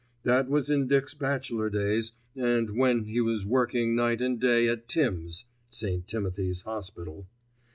[0.23, 4.87] That was in Dick's bachelor days and when he was working night and day at
[4.87, 6.07] "Tims" (St.
[6.07, 7.27] Timothy's Hospital).